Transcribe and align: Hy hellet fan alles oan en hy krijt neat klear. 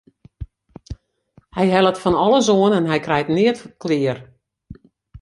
Hy 1.55 1.65
hellet 1.73 2.01
fan 2.03 2.19
alles 2.25 2.47
oan 2.57 2.75
en 2.79 2.89
hy 2.91 2.99
krijt 3.05 3.29
neat 3.35 3.59
klear. 3.81 4.19